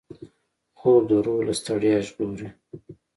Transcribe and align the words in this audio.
خوب 0.79 1.01
د 1.09 1.11
روح 1.25 1.39
له 1.47 1.53
ستړیا 1.59 1.97
ژغوري 2.07 2.47